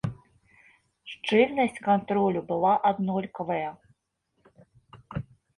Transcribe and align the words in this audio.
Шчыльнасць 1.11 1.77
кантролю 1.89 2.41
была 2.53 2.71
аднолькавая. 2.91 3.69